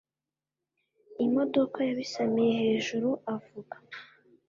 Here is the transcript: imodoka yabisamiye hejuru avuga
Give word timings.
imodoka 1.25 1.77
yabisamiye 1.89 2.53
hejuru 2.61 3.09
avuga 3.35 3.75